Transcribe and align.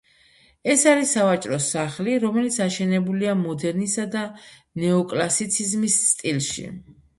ეს 0.75 0.85
არის 0.91 1.11
სავაჭრო 1.17 1.59
სახლი, 1.65 2.15
რომელიც 2.23 2.57
აშენებულია 2.65 3.37
მოდერნისა 3.43 4.09
და 4.17 4.25
ნეოკლასიციზმის 4.87 6.03
სტილში. 6.11 6.69